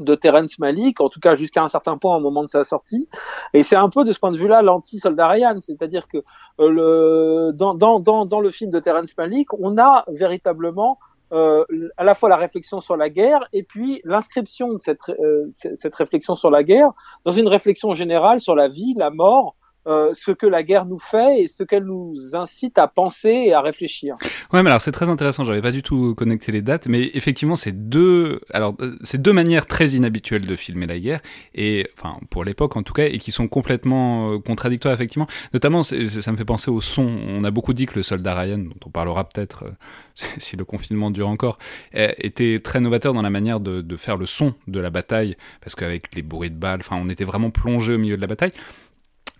de 0.00 0.14
Terence 0.14 0.58
Malick, 0.58 1.00
en 1.00 1.08
tout 1.08 1.20
cas 1.20 1.34
jusqu'à 1.34 1.62
un 1.62 1.68
certain 1.68 1.96
point 1.96 2.16
au 2.16 2.20
moment 2.20 2.42
de 2.42 2.48
sa 2.48 2.64
sortie. 2.64 3.08
Et 3.54 3.62
c'est 3.62 3.76
un 3.76 3.88
peu 3.88 4.04
de 4.04 4.12
ce 4.12 4.18
point 4.18 4.32
de 4.32 4.36
vue-là 4.36 4.62
l'anti-soldat 4.62 5.28
Ryan, 5.28 5.58
c'est-à-dire 5.60 6.08
que 6.08 6.18
euh, 6.58 6.70
le, 6.70 7.52
dans, 7.52 7.74
dans, 7.74 8.00
dans, 8.00 8.26
dans 8.26 8.40
le 8.40 8.50
film 8.50 8.70
de 8.70 8.80
Terence 8.80 9.16
Malick, 9.16 9.52
on 9.54 9.78
a 9.78 10.04
véritablement 10.08 10.98
euh, 11.32 11.64
à 11.96 12.04
la 12.04 12.14
fois 12.14 12.28
la 12.28 12.36
réflexion 12.36 12.80
sur 12.80 12.96
la 12.96 13.08
guerre 13.08 13.48
et 13.52 13.62
puis 13.62 14.00
l'inscription 14.04 14.72
de 14.72 14.78
cette, 14.78 15.08
euh, 15.08 15.46
cette 15.50 15.94
réflexion 15.94 16.34
sur 16.34 16.50
la 16.50 16.64
guerre 16.64 16.90
dans 17.24 17.32
une 17.32 17.48
réflexion 17.48 17.94
générale 17.94 18.40
sur 18.40 18.54
la 18.54 18.68
vie, 18.68 18.94
la 18.96 19.10
mort, 19.10 19.56
euh, 19.86 20.10
ce 20.12 20.30
que 20.30 20.46
la 20.46 20.62
guerre 20.62 20.84
nous 20.84 20.98
fait 20.98 21.40
et 21.40 21.48
ce 21.48 21.64
qu'elle 21.64 21.84
nous 21.84 22.14
incite 22.34 22.76
à 22.76 22.86
penser 22.86 23.30
et 23.30 23.54
à 23.54 23.62
réfléchir. 23.62 24.16
Ouais, 24.52 24.62
mais 24.62 24.68
alors 24.68 24.80
c'est 24.82 24.92
très 24.92 25.08
intéressant. 25.08 25.46
J'avais 25.46 25.62
pas 25.62 25.72
du 25.72 25.82
tout 25.82 26.14
connecté 26.14 26.52
les 26.52 26.60
dates, 26.60 26.86
mais 26.86 27.10
effectivement, 27.14 27.56
c'est 27.56 27.88
deux, 27.88 28.42
alors 28.52 28.74
euh, 28.80 28.96
c'est 29.02 29.22
deux 29.22 29.32
manières 29.32 29.64
très 29.64 29.88
inhabituelles 29.90 30.46
de 30.46 30.54
filmer 30.54 30.86
la 30.86 30.98
guerre 30.98 31.20
et, 31.54 31.88
enfin, 31.96 32.18
pour 32.28 32.44
l'époque 32.44 32.76
en 32.76 32.82
tout 32.82 32.92
cas, 32.92 33.06
et 33.06 33.18
qui 33.18 33.32
sont 33.32 33.48
complètement 33.48 34.34
euh, 34.34 34.38
contradictoires 34.38 34.92
effectivement. 34.92 35.26
Notamment, 35.54 35.82
ça 35.82 35.96
me 35.96 36.36
fait 36.36 36.44
penser 36.44 36.70
au 36.70 36.82
son. 36.82 37.06
On 37.28 37.42
a 37.44 37.50
beaucoup 37.50 37.72
dit 37.72 37.86
que 37.86 37.94
le 37.94 38.02
soldat 38.02 38.34
Ryan, 38.34 38.58
dont 38.58 38.80
on 38.84 38.90
parlera 38.90 39.26
peut-être 39.26 39.64
si 40.14 40.58
le 40.58 40.64
confinement 40.66 41.10
dure 41.10 41.28
encore, 41.28 41.58
était 41.94 42.60
très 42.62 42.80
novateur 42.80 43.14
dans 43.14 43.22
la 43.22 43.30
manière 43.30 43.60
de, 43.60 43.96
faire 43.96 44.18
le 44.18 44.26
son 44.26 44.54
de 44.66 44.78
la 44.78 44.90
bataille, 44.90 45.36
parce 45.60 45.74
qu'avec 45.74 46.14
les 46.14 46.22
bruits 46.22 46.50
de 46.50 46.56
balles, 46.56 46.80
enfin, 46.80 46.98
on 47.00 47.08
était 47.08 47.24
vraiment 47.24 47.50
plongé 47.50 47.94
au 47.94 47.98
milieu 47.98 48.16
de 48.16 48.20
la 48.20 48.26
bataille. 48.26 48.52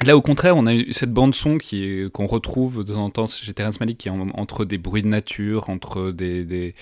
Là, 0.02 0.16
au 0.16 0.23
contraire, 0.23 0.57
on 0.57 0.66
a 0.66 0.75
eu 0.75 0.92
cette 0.92 1.12
bande 1.12 1.35
son 1.35 1.59
qui 1.59 2.09
qu'on 2.12 2.26
retrouve 2.26 2.85
de 2.85 2.95
temps 2.95 3.04
en 3.04 3.11
temps 3.11 3.26
chez 3.26 3.52
Terrence 3.52 3.78
qui 3.99 4.09
est 4.09 4.11
entre 4.11 4.64
des 4.64 4.78
bruits 4.78 5.02
de 5.02 5.09
nature, 5.09 5.69
entre 5.69 6.11
des, 6.11 6.45
des, 6.45 6.75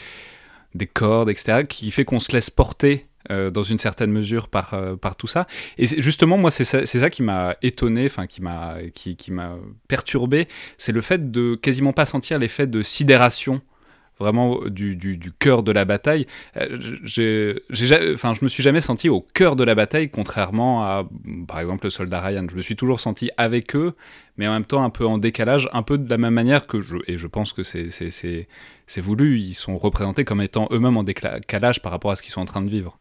des 0.74 0.86
cordes, 0.86 1.28
etc., 1.28 1.64
qui 1.68 1.90
fait 1.90 2.04
qu'on 2.04 2.20
se 2.20 2.30
laisse 2.32 2.50
porter 2.50 3.06
euh, 3.30 3.50
dans 3.50 3.64
une 3.64 3.78
certaine 3.78 4.12
mesure 4.12 4.48
par, 4.48 4.74
euh, 4.74 4.94
par 4.94 5.16
tout 5.16 5.26
ça. 5.26 5.48
Et 5.76 5.86
justement, 5.86 6.38
moi, 6.38 6.52
c'est 6.52 6.64
ça, 6.64 6.86
ça, 6.86 7.10
qui 7.10 7.22
m'a 7.22 7.56
étonné, 7.60 8.06
enfin, 8.06 8.26
qui 8.28 8.40
m'a 8.40 8.76
qui, 8.94 9.16
qui 9.16 9.32
perturbé, 9.88 10.46
c'est 10.78 10.92
le 10.92 11.00
fait 11.00 11.32
de 11.32 11.56
quasiment 11.56 11.92
pas 11.92 12.06
sentir 12.06 12.38
l'effet 12.38 12.68
de 12.68 12.82
sidération 12.82 13.60
vraiment 14.18 14.60
du, 14.66 15.18
cœur 15.38 15.62
de 15.62 15.72
la 15.72 15.84
bataille. 15.84 16.26
Euh, 16.56 16.78
j'ai, 17.02 17.60
enfin, 18.14 18.34
je 18.34 18.44
me 18.44 18.48
suis 18.48 18.62
jamais 18.62 18.80
senti 18.80 19.08
au 19.08 19.20
cœur 19.20 19.56
de 19.56 19.64
la 19.64 19.74
bataille, 19.74 20.10
contrairement 20.10 20.82
à, 20.82 21.08
par 21.46 21.60
exemple, 21.60 21.86
le 21.86 21.90
soldat 21.90 22.20
Ryan. 22.20 22.46
Je 22.50 22.56
me 22.56 22.62
suis 22.62 22.76
toujours 22.76 23.00
senti 23.00 23.30
avec 23.36 23.74
eux, 23.76 23.94
mais 24.36 24.48
en 24.48 24.52
même 24.52 24.64
temps 24.64 24.82
un 24.82 24.90
peu 24.90 25.06
en 25.06 25.18
décalage, 25.18 25.68
un 25.72 25.82
peu 25.82 25.98
de 25.98 26.08
la 26.08 26.18
même 26.18 26.34
manière 26.34 26.66
que 26.66 26.80
je, 26.80 26.96
et 27.06 27.18
je 27.18 27.26
pense 27.26 27.52
que 27.52 27.62
c'est, 27.62 27.90
c'est, 27.90 28.48
c'est 28.86 29.00
voulu, 29.00 29.38
ils 29.38 29.54
sont 29.54 29.76
représentés 29.76 30.24
comme 30.24 30.40
étant 30.40 30.68
eux-mêmes 30.72 30.96
en 30.96 31.04
décalage 31.04 31.82
par 31.82 31.92
rapport 31.92 32.10
à 32.10 32.16
ce 32.16 32.22
qu'ils 32.22 32.32
sont 32.32 32.40
en 32.40 32.46
train 32.46 32.62
de 32.62 32.70
vivre. 32.70 32.98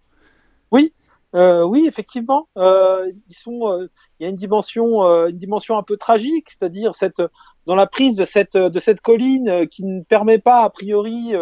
Oui, 0.72 0.94
euh, 1.36 1.64
oui, 1.64 1.86
effectivement, 1.88 2.48
euh, 2.58 3.12
ils 3.28 3.36
sont. 3.36 3.68
Euh, 3.68 3.88
il 4.20 4.24
y 4.24 4.26
a 4.26 4.30
une 4.30 4.38
dimension, 4.38 5.04
euh, 5.04 5.28
une 5.28 5.38
dimension 5.38 5.78
un 5.78 5.84
peu 5.84 5.98
tragique, 5.98 6.50
c'est-à-dire 6.50 6.96
cette 6.96 7.22
dans 7.66 7.76
la 7.76 7.86
prise 7.86 8.16
de 8.16 8.24
cette 8.24 8.56
de 8.56 8.80
cette 8.80 9.02
colline 9.02 9.50
euh, 9.50 9.66
qui 9.66 9.84
ne 9.84 10.04
permet 10.04 10.40
pas 10.40 10.64
a 10.64 10.70
priori 10.70 11.34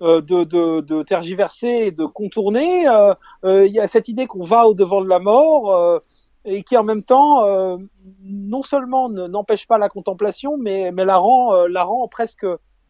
de, 0.00 0.20
de, 0.20 0.80
de, 0.80 1.02
tergiverser 1.04 1.68
et 1.68 1.90
de 1.92 2.04
contourner. 2.04 2.86
il 3.44 3.72
y 3.72 3.78
a 3.78 3.86
cette 3.86 4.08
idée 4.08 4.26
qu'on 4.26 4.42
va 4.42 4.66
au 4.66 4.74
devant 4.74 5.00
de 5.00 5.08
la 5.08 5.20
mort 5.20 6.00
et 6.44 6.64
qui 6.64 6.76
en 6.76 6.82
même 6.82 7.04
temps 7.04 7.78
non 8.24 8.62
seulement 8.62 9.08
n'empêche 9.08 9.68
pas 9.68 9.78
la 9.78 9.88
contemplation, 9.88 10.58
mais 10.58 10.90
mais 10.90 11.04
la 11.04 11.18
rend 11.18 11.66
la 11.68 11.84
rend 11.84 12.08
presque 12.08 12.44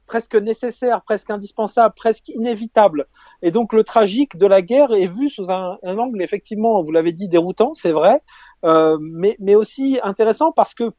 presque 0.07 0.35
nécessaire, 0.35 1.03
presque 1.03 1.31
indispensable, 1.31 1.95
presque 1.97 2.29
inévitable. 2.29 3.07
Et 3.43 3.51
donc 3.51 3.73
le 3.73 3.85
tragique 3.85 4.37
de 4.37 4.47
la 4.47 4.63
guerre 4.63 4.93
est 4.93 5.07
vu 5.07 5.29
sous 5.29 5.51
un, 5.51 5.79
angle 5.83 6.23
effectivement, 6.23 6.83
vous 6.83 6.93
l'avez 6.93 7.13
dit, 7.13 7.29
déroutant, 7.29 7.75
c'est 7.75 7.93
vrai, 7.93 8.23
euh, 8.65 8.99
mais, 9.01 9.55
aussi 9.55 9.99
intéressant 10.03 10.53
parce 10.53 10.75
que 10.75 10.93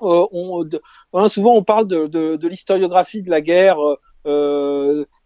on, 0.00 0.64
hein, 1.12 1.28
souvent 1.28 1.54
on 1.54 1.62
parle 1.62 1.86
de, 1.86 2.46
l'historiographie 2.48 3.22
de 3.22 3.30
la 3.30 3.40
guerre, 3.40 3.78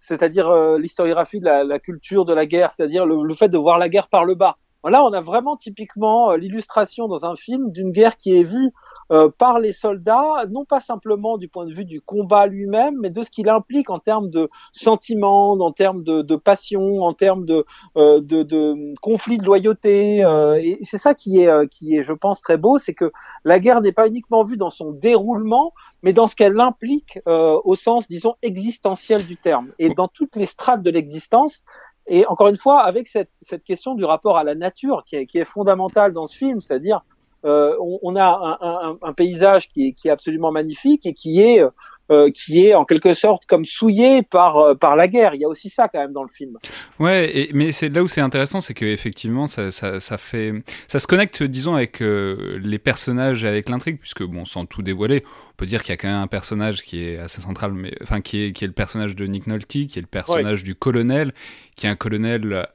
c'est-à-dire 0.01 0.53
l'historiographie 0.77 1.41
de 1.41 1.47
la, 1.47 1.65
la, 1.65 1.79
culture 1.79 2.27
de 2.27 2.35
la 2.35 2.45
guerre, 2.45 2.73
c'est-à-dire 2.73 3.07
le, 3.07 3.23
le, 3.23 3.35
fait 3.35 3.49
de 3.49 3.57
voir 3.57 3.79
la 3.79 3.89
guerre 3.89 4.09
par 4.09 4.25
le 4.25 4.35
bas. 4.35 4.59
Là, 4.85 5.03
on 5.05 5.13
a 5.13 5.21
vraiment 5.21 5.57
typiquement 5.57 6.35
l'illustration 6.35 7.09
dans 7.09 7.25
un 7.25 7.35
film 7.35 7.73
d'une 7.73 7.91
guerre 7.91 8.17
qui 8.17 8.39
est 8.39 8.45
vue 8.45 8.73
euh, 9.13 9.29
par 9.29 9.61
les 9.61 9.73
soldats, 9.73 10.47
non 10.51 10.65
pas 10.65 10.81
simplement 10.81 11.39
du 11.39 11.49
point 11.49 11.65
de 11.65 11.73
vue 11.73 11.85
du 11.85 12.01
combat 12.01 12.47
lui-même, 12.47 12.97
mais 13.01 13.11
de 13.11 13.23
ce 13.23 13.31
qu'il 13.31 13.49
implique 13.49 13.89
en 13.89 14.01
termes 14.01 14.31
de 14.31 14.51
sentiments, 14.73 15.53
en 15.53 15.73
termes 15.73 16.03
de, 16.03 16.23
de 16.23 16.37
passion, 16.37 17.03
en 17.03 17.13
termes 17.13 17.45
de, 17.45 17.65
euh, 17.97 18.21
de, 18.21 18.43
de 18.43 18.95
conflit 19.01 19.39
de 19.39 19.45
loyauté. 19.45 20.25
Euh, 20.25 20.61
et 20.61 20.79
c'est 20.83 20.99
ça 20.99 21.15
qui 21.15 21.41
est, 21.41 21.69
qui 21.69 21.97
est, 21.97 22.03
je 22.03 22.13
pense, 22.13 22.43
très 22.43 22.57
beau, 22.57 22.79
c'est 22.79 22.95
que 22.95 23.13
la 23.45 23.61
guerre 23.61 23.81
n'est 23.81 23.93
pas 23.93 24.09
uniquement 24.09 24.43
vue 24.43 24.57
dans 24.57 24.71
son 24.71 24.91
déroulement, 24.91 25.73
mais 26.03 26.13
dans 26.13 26.27
ce 26.27 26.35
qu'elle 26.35 26.59
implique 26.59 27.21
au 27.27 27.75
sens, 27.75 28.09
disons, 28.09 28.35
existentiel 28.43 29.25
du 29.25 29.37
terme. 29.37 29.71
Et 29.79 29.91
dans 29.91 30.09
toutes 30.09 30.37
les 30.37 30.47
strates 30.47 30.83
de 30.83 30.91
l'existence, 30.91 31.63
et 32.09 32.27
encore 32.27 32.49
une 32.49 32.57
fois, 32.57 32.83
avec 32.83 33.09
cette, 33.09 33.31
cette, 33.41 33.65
question 33.65 33.95
du 33.95 34.05
rapport 34.05 34.37
à 34.37 34.45
la 34.45 34.55
nature 34.55 35.05
qui 35.05 35.17
est, 35.17 35.27
qui 35.27 35.39
est 35.39 35.45
fondamentale 35.45 36.13
dans 36.13 36.27
ce 36.27 36.37
film, 36.37 36.61
c'est-à-dire 36.61 37.03
euh, 37.47 37.76
on, 38.03 38.17
a 38.17 38.99
un, 39.03 39.12
paysage 39.12 39.69
qui 39.69 39.95
est, 40.05 40.11
absolument 40.11 40.50
magnifique 40.50 41.07
et 41.07 41.15
qui 41.15 41.41
est, 41.41 41.62
euh, 42.11 42.31
qui 42.33 42.67
est 42.67 42.75
en 42.75 42.85
quelque 42.85 43.15
sorte 43.15 43.47
comme 43.47 43.65
souillé 43.65 44.23
par, 44.23 44.59
euh, 44.59 44.75
par 44.75 44.97
la 44.97 45.07
guerre. 45.07 45.35
Il 45.35 45.41
y 45.41 45.45
a 45.45 45.49
aussi 45.49 45.71
ça 45.71 45.87
quand 45.87 46.00
même 46.00 46.12
dans 46.12 46.25
le 46.25 46.29
film. 46.29 46.59
Ouais, 46.99 47.49
mais 47.55 47.71
c'est 47.71 47.88
là 47.88 48.03
où 48.03 48.09
c'est 48.09 48.21
intéressant, 48.21 48.61
c'est 48.61 48.75
qu'effectivement, 48.75 49.47
ça, 49.47 49.71
ça, 49.71 50.19
fait, 50.19 50.55
ça 50.88 50.99
se 50.99 51.07
connecte, 51.07 51.45
disons, 51.45 51.76
avec 51.76 52.00
les 52.00 52.79
personnages 52.81 53.45
et 53.45 53.49
avec 53.49 53.69
l'intrigue, 53.69 53.99
puisque, 54.00 54.25
bon, 54.25 54.45
sans 54.45 54.67
tout 54.67 54.83
dévoiler, 54.83 55.23
on 55.50 55.57
peut 55.57 55.67
dire 55.67 55.83
qu'il 55.83 55.91
y 55.91 55.95
a 55.95 55.97
quand 55.97 56.09
même 56.09 56.17
un 56.17 56.26
personnage 56.26 56.83
qui 56.83 57.05
est 57.05 57.19
assez 57.19 57.41
central, 57.41 57.73
mais, 57.73 57.95
enfin, 58.03 58.21
qui 58.21 58.43
est, 58.43 58.53
qui 58.53 58.65
est 58.65 58.69
le 58.69 58.73
personnage 58.73 59.15
de 59.15 59.25
Nick 59.26 59.47
Nolte, 59.47 59.67
qui 59.67 59.85
est 59.85 60.03
le 60.03 60.07
personnage 60.09 60.65
du 60.65 60.75
colonel, 60.75 61.33
qui 61.76 61.87
est 61.87 61.91
un 61.91 61.97
colonel 61.97 62.67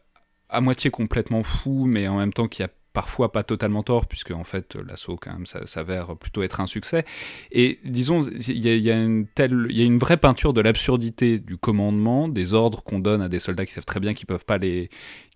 à 0.48 0.62
moitié 0.62 0.92
complètement 0.92 1.44
fou, 1.44 1.86
mais 1.86 2.08
en 2.08 2.18
même 2.18 2.34
temps 2.34 2.48
qui 2.48 2.64
a 2.64 2.68
parfois 2.94 3.32
pas 3.32 3.44
totalement 3.44 3.84
tort, 3.84 4.06
puisque 4.06 4.32
en 4.32 4.44
fait 4.44 4.76
l'assaut 4.76 5.16
quand 5.16 5.32
même 5.32 5.46
s'avère 5.46 6.16
plutôt 6.18 6.44
être 6.44 6.60
un 6.60 6.68
succès. 6.68 7.06
Et 7.52 7.80
disons, 7.86 8.24
il 8.24 8.58
y 8.58 8.92
a, 8.92 8.96
une 8.96 9.28
y 9.38 9.82
a 9.82 9.86
une 9.86 9.98
vraie 9.98 10.18
peinture 10.18 10.54
de 10.54 10.62
l'absurdité 10.62 11.40
du 11.40 11.58
commandement, 11.58 12.28
des 12.28 12.54
ordres 12.54 12.84
qu'on 12.84 13.00
donne 13.00 13.22
à 13.22 13.30
des 13.30 13.40
soldats 13.40 13.66
qui 13.66 13.74
savent 13.74 13.86
très 13.86 14.00
bien 14.00 14.14
qu'ils 14.14 14.28
peuvent 14.28 14.46
pas 14.46 14.60
qui 14.60 14.90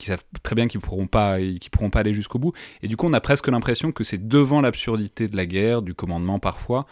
savent 0.05 0.23
très 0.43 0.55
bien 0.55 0.67
qu'ils 0.67 0.81
pourront 0.81 1.07
pas, 1.07 1.39
qui 1.39 1.69
pourront 1.69 1.89
pas 1.89 1.99
aller 2.01 2.13
jusqu'au 2.13 2.39
bout. 2.39 2.53
Et 2.81 2.87
du 2.87 2.97
coup, 2.97 3.07
on 3.07 3.13
a 3.13 3.21
presque 3.21 3.47
l'impression 3.47 3.91
que 3.91 4.03
c'est 4.03 4.27
devant 4.27 4.61
l'absurdité 4.61 5.27
de 5.27 5.35
la 5.35 5.45
guerre, 5.45 5.81
du 5.81 5.93
commandement 5.93 6.39
parfois, 6.39 6.85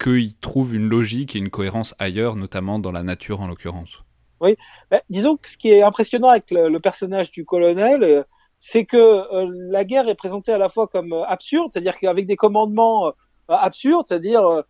qu'ils 0.00 0.36
trouvent 0.36 0.74
une 0.74 0.88
logique 0.88 1.36
et 1.36 1.38
une 1.38 1.50
cohérence 1.50 1.94
ailleurs, 1.98 2.36
notamment 2.36 2.78
dans 2.78 2.92
la 2.92 3.02
nature 3.02 3.40
en 3.40 3.46
l'occurrence. 3.46 4.02
Oui, 4.40 4.56
bah, 4.90 5.02
disons 5.10 5.36
que 5.36 5.48
ce 5.48 5.56
qui 5.56 5.70
est 5.70 5.82
impressionnant 5.82 6.28
avec 6.28 6.50
le 6.50 6.78
personnage 6.78 7.30
du 7.32 7.44
colonel 7.44 8.04
euh, 8.04 8.22
c'est 8.60 8.84
que 8.84 8.96
euh, 8.96 9.50
la 9.52 9.84
guerre 9.84 10.08
est 10.08 10.14
présentée 10.14 10.52
à 10.52 10.58
la 10.58 10.68
fois 10.68 10.88
comme 10.88 11.12
euh, 11.12 11.24
absurde, 11.24 11.70
c'est-à-dire 11.72 11.98
qu'avec 11.98 12.26
des 12.26 12.36
commandements 12.36 13.08
euh, 13.08 13.12
absurdes, 13.48 14.06
c'est-à-dire 14.08 14.64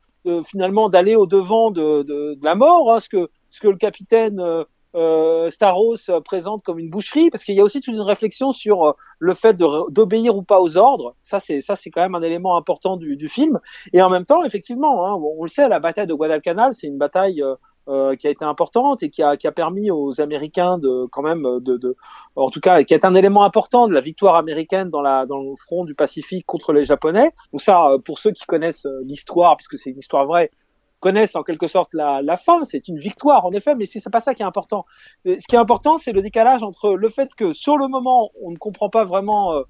finalement 0.44 0.90
d'aller 0.90 1.16
au 1.16 1.26
devant 1.26 1.70
de, 1.70 2.02
de, 2.02 2.34
de 2.34 2.44
la 2.44 2.54
mort, 2.54 2.92
hein, 2.92 3.00
ce 3.00 3.08
que 3.08 3.30
ce 3.50 3.60
que 3.60 3.68
le 3.68 3.76
capitaine 3.76 4.42
euh, 4.94 5.50
Staros 5.50 5.96
présente 6.22 6.62
comme 6.62 6.78
une 6.78 6.90
boucherie, 6.90 7.30
parce 7.30 7.44
qu'il 7.44 7.54
y 7.54 7.60
a 7.60 7.64
aussi 7.64 7.80
toute 7.80 7.94
une 7.94 8.02
réflexion 8.02 8.52
sur 8.52 8.94
le 9.18 9.34
fait 9.34 9.56
d'obéir 9.56 10.36
ou 10.36 10.42
pas 10.42 10.60
aux 10.60 10.76
ordres. 10.76 11.14
Ça, 11.22 11.40
c'est 11.40 11.62
ça, 11.62 11.76
c'est 11.76 11.90
quand 11.90 12.02
même 12.02 12.14
un 12.14 12.22
élément 12.22 12.58
important 12.58 12.98
du, 12.98 13.16
du, 13.16 13.28
film. 13.28 13.58
Et 13.94 14.02
en 14.02 14.10
même 14.10 14.26
temps, 14.26 14.44
effectivement, 14.44 15.06
hein, 15.06 15.14
on, 15.14 15.44
le 15.44 15.48
sait, 15.48 15.66
la 15.68 15.80
bataille 15.80 16.06
de 16.06 16.14
Guadalcanal, 16.14 16.74
c'est 16.74 16.88
une 16.88 16.98
bataille 16.98 17.42
euh, 17.42 17.54
qui 18.18 18.26
a 18.26 18.30
été 18.30 18.44
importante 18.44 19.02
et 19.02 19.08
qui 19.08 19.22
a, 19.22 19.36
qui 19.36 19.46
a, 19.46 19.52
permis 19.52 19.90
aux 19.90 20.20
Américains 20.20 20.76
de 20.78 21.06
quand 21.10 21.22
même 21.22 21.42
de, 21.60 21.76
de, 21.76 21.96
en 22.36 22.50
tout 22.50 22.60
cas 22.60 22.82
qui 22.82 22.92
est 22.92 23.04
un 23.04 23.14
élément 23.14 23.44
important 23.44 23.88
de 23.88 23.94
la 23.94 24.00
victoire 24.00 24.36
américaine 24.36 24.90
dans 24.90 25.00
la 25.00 25.24
dans 25.24 25.40
le 25.40 25.56
front 25.56 25.84
du 25.84 25.94
Pacifique 25.94 26.44
contre 26.46 26.72
les 26.72 26.84
Japonais. 26.84 27.32
Donc 27.52 27.62
ça, 27.62 27.88
euh, 27.88 27.98
pour 27.98 28.18
ceux 28.18 28.32
qui 28.32 28.44
connaissent 28.44 28.86
euh, 28.86 29.00
l'histoire, 29.04 29.56
puisque 29.56 29.78
c'est 29.78 29.90
une 29.90 29.98
histoire 29.98 30.26
vraie, 30.26 30.50
connaissent 31.00 31.36
en 31.36 31.42
quelque 31.42 31.66
sorte 31.66 31.90
la, 31.94 32.20
la 32.22 32.36
fin. 32.36 32.62
C'est 32.64 32.88
une 32.88 32.98
victoire 32.98 33.46
en 33.46 33.52
effet, 33.52 33.74
mais 33.74 33.86
c'est 33.86 34.04
pas 34.10 34.20
ça 34.20 34.34
qui 34.34 34.42
est 34.42 34.46
important. 34.46 34.84
Ce 35.24 35.46
qui 35.48 35.54
est 35.54 35.58
important, 35.58 35.96
c'est 35.96 36.12
le 36.12 36.22
décalage 36.22 36.62
entre 36.62 36.90
le 36.90 37.08
fait 37.08 37.34
que 37.34 37.52
sur 37.52 37.78
le 37.78 37.88
moment, 37.88 38.30
on 38.42 38.50
ne 38.50 38.58
comprend 38.58 38.90
pas 38.90 39.04
vraiment 39.04 39.62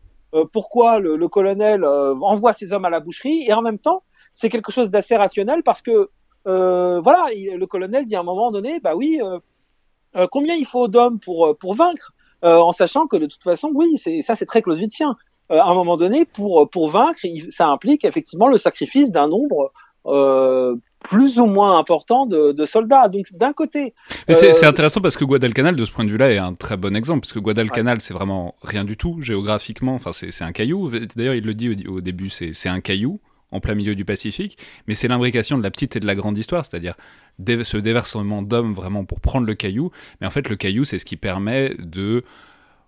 pourquoi 0.52 0.98
le, 0.98 1.16
le 1.16 1.28
colonel 1.28 1.84
envoie 1.84 2.52
ses 2.52 2.72
hommes 2.72 2.84
à 2.84 2.90
la 2.90 3.00
boucherie, 3.00 3.44
et 3.46 3.52
en 3.52 3.62
même 3.62 3.78
temps, 3.78 4.02
c'est 4.34 4.50
quelque 4.50 4.72
chose 4.72 4.90
d'assez 4.90 5.16
rationnel 5.16 5.62
parce 5.62 5.82
que 5.82 6.10
euh, 6.48 7.00
voilà, 7.00 7.28
le 7.34 7.66
colonel 7.66 8.06
dit 8.06 8.16
à 8.16 8.20
un 8.20 8.24
moment 8.24 8.50
donné, 8.50 8.80
bah 8.80 8.94
oui, 8.96 9.20
euh, 9.22 9.38
euh, 10.16 10.26
combien 10.30 10.54
il 10.54 10.66
faut 10.66 10.88
d'hommes 10.88 11.20
pour 11.20 11.56
pour 11.58 11.74
vaincre, 11.74 12.12
en 12.42 12.72
sachant 12.72 13.06
que 13.06 13.16
de 13.16 13.26
toute 13.26 13.42
façon, 13.42 13.70
oui, 13.74 13.98
c'est 13.98 14.22
ça, 14.22 14.34
c'est 14.34 14.46
très 14.46 14.62
clausewitzien. 14.62 15.16
à 15.50 15.64
un 15.64 15.74
moment 15.74 15.96
donné, 15.96 16.24
pour 16.24 16.68
pour 16.70 16.88
vaincre, 16.88 17.20
ça 17.50 17.66
implique 17.66 18.04
effectivement 18.04 18.48
le 18.48 18.56
sacrifice 18.56 19.12
d'un 19.12 19.28
nombre 19.28 19.72
plus 21.04 21.38
ou 21.38 21.46
moins 21.46 21.78
important 21.78 22.24
de, 22.24 22.66
soldats. 22.66 23.08
Donc 23.08 23.26
d'un 23.32 23.52
côté. 23.52 23.92
C'est 24.28 24.64
intéressant 24.64 25.02
parce 25.02 25.18
que 25.18 25.24
Guadalcanal, 25.24 25.76
de 25.76 25.84
ce 25.84 25.92
point 25.92 26.04
de 26.04 26.10
vue-là, 26.10 26.32
est 26.32 26.38
un 26.38 26.54
très 26.54 26.78
bon 26.78 26.96
exemple, 26.96 27.20
parce 27.20 27.34
que 27.34 27.40
Guadalcanal, 27.40 28.00
c'est 28.00 28.14
vraiment 28.14 28.54
rien 28.62 28.84
du 28.84 28.96
tout 28.96 29.20
géographiquement. 29.20 29.94
Enfin, 29.94 30.12
c'est 30.12 30.44
un 30.44 30.52
caillou. 30.52 30.90
D'ailleurs, 31.14 31.34
il 31.34 31.44
le 31.44 31.54
dit 31.54 31.68
au, 31.86 31.96
au 31.96 32.00
début, 32.00 32.30
c'est 32.30 32.68
un 32.68 32.80
caillou 32.80 33.20
en 33.50 33.60
plein 33.60 33.74
milieu 33.74 33.94
du 33.94 34.04
Pacifique, 34.04 34.58
mais 34.86 34.94
c'est 34.94 35.08
l'imbrication 35.08 35.56
de 35.58 35.62
la 35.62 35.70
petite 35.70 35.96
et 35.96 36.00
de 36.00 36.06
la 36.06 36.14
grande 36.14 36.36
histoire, 36.36 36.64
c'est-à-dire 36.64 36.94
ce 37.38 37.76
déversement 37.76 38.42
d'hommes 38.42 38.74
vraiment 38.74 39.04
pour 39.04 39.20
prendre 39.20 39.46
le 39.46 39.54
caillou, 39.54 39.90
mais 40.20 40.26
en 40.26 40.30
fait 40.30 40.48
le 40.48 40.56
caillou 40.56 40.84
c'est 40.84 40.98
ce 40.98 41.04
qui 41.04 41.16
permet 41.16 41.74
de 41.78 42.24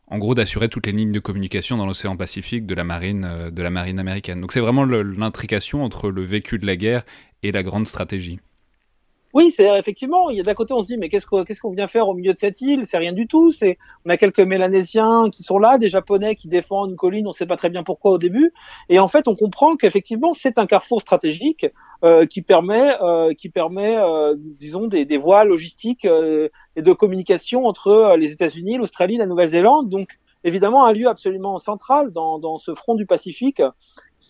en 0.09 0.19
gros 0.19 0.35
d'assurer 0.35 0.69
toutes 0.69 0.87
les 0.87 0.93
lignes 0.93 1.13
de 1.13 1.21
communication 1.21 1.77
dans 1.77 1.87
l'océan 1.87 2.17
Pacifique 2.17 2.67
de 2.67 2.75
la 2.75 2.85
marine 2.85 3.25
euh, 3.25 3.51
de 3.51 3.63
la 3.63 3.71
marine 3.71 3.99
américaine. 3.99 4.41
Donc 4.41 4.53
c'est 4.53 4.61
vraiment 4.61 4.85
l'intrication 4.85 5.85
entre 5.85 6.11
le 6.11 6.25
vécu 6.25 6.59
de 6.59 6.67
la 6.67 6.77
guerre 6.77 7.05
et 7.43 7.53
la 7.53 7.63
grande 7.63 7.87
stratégie. 7.87 8.41
Oui, 9.33 9.53
c'est 9.53 9.79
effectivement. 9.79 10.29
Il 10.31 10.39
y 10.39 10.41
a 10.41 10.43
d'un 10.43 10.55
côté, 10.55 10.73
on 10.75 10.83
se 10.83 10.89
dit, 10.89 10.97
mais 10.97 11.09
qu'est-ce 11.09 11.27
qu'on 11.27 11.45
qu'est-ce 11.45 11.61
vient 11.75 11.87
faire 11.87 12.09
au 12.09 12.15
milieu 12.15 12.33
de 12.35 12.39
cette 12.39 12.61
île? 12.61 12.85
C'est 12.85 12.99
rien 12.99 13.13
du 13.13 13.29
tout. 13.29 13.53
C'est 13.53 13.79
on 14.05 14.11
a 14.11 14.17
quelques 14.17 14.41
Mélanésiens 14.41 15.31
qui 15.31 15.45
sont 15.45 15.59
là, 15.59 15.79
des 15.79 15.89
Japonais 15.89 16.35
qui 16.35 16.49
défendent 16.49 16.91
une 16.91 16.97
colline. 16.97 17.27
On 17.27 17.31
ne 17.31 17.35
sait 17.35 17.47
pas 17.47 17.57
très 17.57 17.71
bien 17.71 17.85
pourquoi 17.85 18.11
au 18.13 18.19
début. 18.19 18.53
Et 18.89 18.99
en 18.99 19.07
fait, 19.07 19.29
on 19.29 19.37
comprend 19.37 19.77
qu'effectivement, 19.77 20.33
c'est 20.33 20.59
un 20.59 20.67
carrefour 20.67 21.01
stratégique 21.01 21.67
euh, 22.03 22.27
qui 22.27 22.43
permet, 22.43 22.97
euh, 23.03 23.33
qui 23.35 23.51
permet, 23.51 23.97
euh, 23.99 24.35
disons, 24.37 24.89
des, 24.89 25.05
des, 25.05 25.19
voies 25.19 25.45
logistiques 25.45 26.07
euh, 26.07 26.49
et 26.75 26.83
de 26.83 26.93
communication 26.93 27.67
entre 27.67 27.89
euh, 27.89 28.17
les 28.17 28.33
États-Unis, 28.33 28.79
l'Australie, 28.79 29.17
la 29.17 29.27
Nouvelle-Zélande. 29.27 29.89
Donc, 29.89 30.09
évidemment, 30.43 30.87
un 30.87 30.93
lieu 30.93 31.09
absolument 31.09 31.59
central 31.59 32.11
dans, 32.11 32.41
dans 32.41 32.59
ce 32.59 32.75
front 32.75 32.97
du 32.97 33.07
Pacifique 33.07 33.63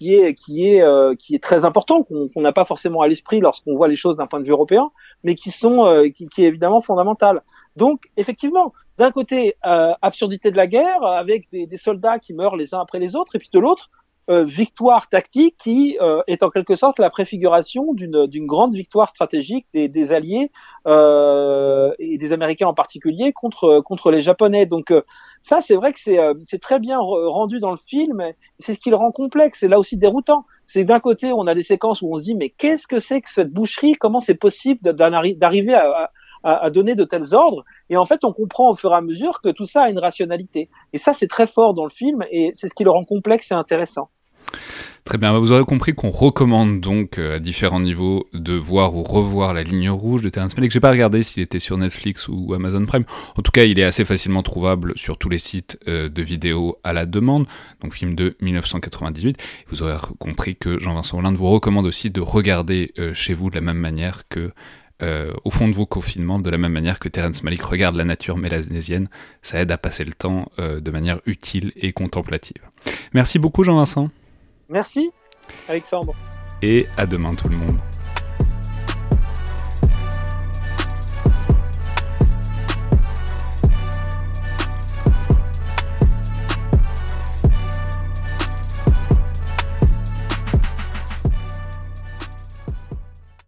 qui 0.01 0.15
est 0.15 0.35
qui 0.35 0.67
est 0.67 0.83
euh, 0.83 1.15
qui 1.15 1.35
est 1.35 1.43
très 1.43 1.67
important 1.67 2.03
qu'on 2.03 2.41
n'a 2.41 2.53
pas 2.53 2.65
forcément 2.65 3.03
à 3.03 3.09
l'esprit 3.09 3.39
lorsqu'on 3.39 3.77
voit 3.77 3.87
les 3.87 3.97
choses 3.97 4.17
d'un 4.17 4.27
point 4.27 4.41
de 4.41 4.47
vue 4.47 4.53
européen, 4.53 4.91
mais 5.25 5.35
qui 5.35 5.51
sont 5.51 5.85
euh, 5.85 6.09
qui, 6.09 6.25
est 6.39 6.47
évidemment 6.47 6.81
fondamental. 6.81 7.43
Donc 7.77 8.11
effectivement, 8.17 8.73
d'un 8.97 9.11
côté 9.11 9.57
euh, 9.67 9.93
absurdité 10.01 10.51
de 10.51 10.57
la 10.57 10.67
guerre 10.67 11.03
avec 11.03 11.51
des, 11.53 11.67
des, 11.67 11.77
soldats 11.77 12.19
qui 12.19 12.33
meurent 12.33 12.57
les 12.57 12.75
uns 12.75 12.81
après 12.81 12.99
les 12.99 13.15
autres, 13.15 13.37
et 13.37 13.39
puis 13.39 13.51
de 13.53 13.59
l'autre 13.59 13.91
euh, 14.29 14.45
victoire 14.45 15.09
tactique 15.09 15.57
qui 15.59 15.99
euh, 16.01 16.23
est 16.29 16.45
en 16.45 16.51
quelque 16.51 16.77
sorte 16.77 17.01
la 17.01 17.11
préfiguration 17.11 17.95
d'une 17.95 18.47
grande 18.47 18.75
victoire 18.75 19.09
stratégique 19.09 19.67
des, 19.75 20.13
Alliés 20.13 20.53
euh, 20.87 21.91
et 21.99 22.17
des 22.17 22.33
Américains 22.33 22.69
en 22.69 22.75
particulier 22.75 23.33
contre, 23.33 24.11
les 24.13 24.21
Japonais. 24.21 24.67
Donc 24.67 24.93
ça, 25.43 25.61
c'est 25.61 25.75
vrai 25.75 25.93
que 25.93 25.99
c'est 25.99 26.61
très 26.61 26.79
bien 26.79 26.99
rendu 27.01 27.59
dans 27.59 27.71
le 27.71 27.77
film. 27.77 28.23
C'est 28.59 28.75
ce 28.75 28.79
qui 28.79 28.91
le 28.91 28.97
rend 28.97 29.11
complexe. 29.11 29.61
C'est 29.61 29.69
là 29.69 29.79
aussi 29.79 29.97
déroutant. 29.97 30.45
C'est 30.69 30.85
d'un 30.85 31.01
côté, 31.01 31.33
on 31.33 31.49
a 31.49 31.55
des 31.55 31.65
séquences 31.65 32.01
où 32.01 32.13
on 32.13 32.17
se 32.17 32.23
dit 32.23 32.35
mais 32.37 32.51
qu'est-ce 32.51 32.87
que 32.87 33.01
c'est 33.01 33.23
que 33.23 33.31
cette 33.31 33.51
boucherie? 33.51 33.95
Comment 33.95 34.21
c'est 34.21 34.35
possible 34.35 34.81
d'arriver 34.93 35.75
à, 35.75 36.11
à, 36.43 36.71
donner 36.71 36.95
de 36.95 37.05
tels 37.05 37.35
ordres. 37.35 37.65
Et 37.89 37.97
en 37.97 38.05
fait, 38.05 38.25
on 38.25 38.33
comprend 38.33 38.71
au 38.71 38.75
fur 38.75 38.93
et 38.93 38.97
à 38.97 39.01
mesure 39.01 39.41
que 39.41 39.51
tout 39.51 39.67
ça 39.67 39.83
a 39.83 39.91
une 39.91 39.99
rationalité. 39.99 40.69
Et 40.93 40.99
ça, 40.99 41.13
c'est 41.13 41.29
très 41.29 41.47
fort 41.47 41.75
dans 41.75 41.85
le 41.85 41.91
film 41.91 42.25
et 42.31 42.53
c'est 42.55 42.69
ce 42.69 42.75
qui 42.75 42.85
le 42.85 42.91
rend 42.91 43.05
complexe 43.05 43.51
et 43.51 43.55
intéressant. 43.55 44.09
Très 45.05 45.19
bien, 45.19 45.37
vous 45.39 45.51
aurez 45.51 45.65
compris 45.65 45.93
qu'on 45.93 46.11
recommande 46.11 46.81
donc 46.81 47.19
euh, 47.19 47.37
à 47.37 47.39
différents 47.39 47.81
niveaux 47.81 48.29
de 48.33 48.53
voir 48.53 48.95
ou 48.95 49.03
revoir 49.03 49.55
la 49.55 49.63
ligne 49.63 49.91
rouge 49.91 50.23
de 50.23 50.29
Terrence 50.29 50.57
Malick. 50.57 50.71
J'ai 50.71 50.81
pas 50.81 50.91
regardé 50.91 51.23
s'il 51.23 51.43
était 51.43 51.59
sur 51.59 51.77
Netflix 51.79 52.29
ou 52.29 52.53
Amazon 52.55 52.85
Prime. 52.85 53.05
En 53.37 53.43
tout 53.43 53.51
cas, 53.51 53.65
il 53.65 53.79
est 53.79 53.85
assez 53.85 54.05
facilement 54.05 54.43
trouvable 54.43 54.93
sur 54.97 55.17
tous 55.17 55.29
les 55.29 55.39
sites 55.39 55.79
euh, 55.89 56.09
de 56.09 56.23
vidéos 56.23 56.79
à 56.85 56.93
la 56.93 57.07
demande. 57.07 57.47
Donc 57.81 57.95
film 57.95 58.15
de 58.15 58.37
1998. 58.41 59.37
Vous 59.69 59.83
aurez 59.83 59.97
compris 60.19 60.55
que 60.55 60.79
Jean-Vincent 60.79 61.19
Hollande 61.19 61.37
vous 61.37 61.51
recommande 61.51 61.87
aussi 61.87 62.11
de 62.11 62.21
regarder 62.21 62.93
euh, 62.99 63.15
chez 63.15 63.33
vous 63.33 63.51
de 63.51 63.55
la 63.55 63.63
même 63.63 63.79
manière 63.79 64.29
que 64.29 64.53
au 65.03 65.51
fond 65.51 65.69
de 65.69 65.75
vos 65.75 65.87
confinements, 65.87 66.39
de 66.39 66.51
la 66.51 66.59
même 66.59 66.73
manière 66.73 66.99
que 66.99 67.09
Terence 67.09 67.43
Malick 67.43 67.63
regarde 67.63 67.97
la 67.97 68.05
nature 68.05 68.37
mélanésienne. 68.37 69.09
Ça 69.43 69.59
aide 69.61 69.71
à 69.73 69.79
passer 69.79 70.05
le 70.05 70.13
temps 70.13 70.51
de 70.59 70.91
manière 70.91 71.21
utile 71.27 71.73
et 71.77 71.93
contemplative. 71.93 72.63
Merci 73.15 73.39
beaucoup 73.39 73.65
Jean-Vincent. 73.65 74.11
Merci, 74.69 75.11
Alexandre. 75.69 76.15
et 76.63 76.87
à 76.97 77.07
demain 77.07 77.35
tout 77.35 77.49
le 77.49 77.57
monde. 77.57 77.79